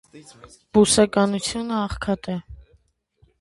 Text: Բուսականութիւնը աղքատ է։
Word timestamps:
Բուսականութիւնը 0.77 1.77
աղքատ 1.81 2.31
է։ 2.37 2.41